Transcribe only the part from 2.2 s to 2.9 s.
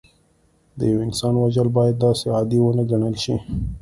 عادي ونه